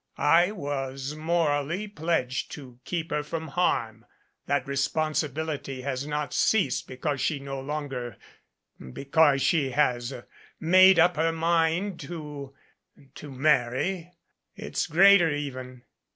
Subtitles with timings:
[0.17, 4.03] I was morally pledged to keep her from harm.
[4.47, 8.17] That responsibility has not ceased because she no longer
[8.93, 10.11] because she has
[10.59, 12.55] made up her mind to
[13.13, 14.09] to marry.
[14.55, 15.83] It's greater even.